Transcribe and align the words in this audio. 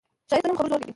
ښایست 0.29 0.43
د 0.45 0.47
نرمو 0.47 0.59
خبرو 0.59 0.71
زور 0.71 0.79
دی 0.81 0.89